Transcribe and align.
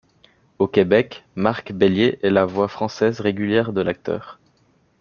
Au 0.57 0.67
Québec, 0.67 1.23
Marc 1.35 1.73
Bellier 1.73 2.17
est 2.23 2.31
la 2.31 2.45
voix 2.45 2.67
française 2.67 3.19
régulière 3.19 3.71
de 3.71 3.81
l'acteur. 3.81 4.39